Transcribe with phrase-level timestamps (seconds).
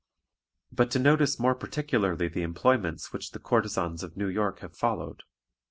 [0.71, 5.21] But to notice more particularly the employments which the courtesans of New York have followed.